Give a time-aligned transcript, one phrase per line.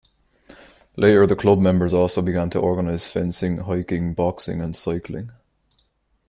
[0.97, 5.29] Later the club members also began to organise fencing, hiking, boxing and cycling.